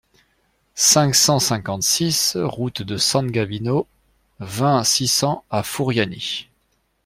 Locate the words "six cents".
4.83-5.43